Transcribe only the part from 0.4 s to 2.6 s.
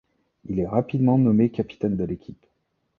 Il est rapidement nommé capitaine de l'équipe.